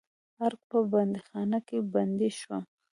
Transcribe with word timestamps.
ارګ 0.45 0.59
په 0.69 0.77
بندیخانه 0.91 1.59
کې 1.67 1.77
بندي 1.93 2.29
شوم. 2.39 2.63